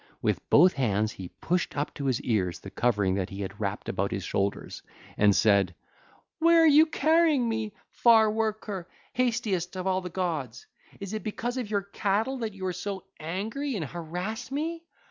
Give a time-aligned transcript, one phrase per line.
[0.19, 3.87] With both hands he pushed up to his ears the covering that he had wrapped
[3.87, 4.81] about his shoulders,
[5.15, 5.75] and said:
[6.41, 6.47] (ll.
[6.47, 10.65] 307 312) 'Where are you carrying me, Far Worker, hastiest of all the gods?
[10.99, 14.83] Is it because of your cattle that you are so angry and harass me?